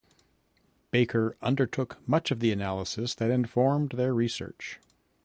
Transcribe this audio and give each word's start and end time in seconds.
Baker 0.89 1.37
undertook 1.43 1.99
much 2.09 2.31
of 2.31 2.39
the 2.39 2.51
analysis 2.51 3.13
that 3.13 3.29
informed 3.29 3.91
their 3.91 4.15
research. 4.15 4.79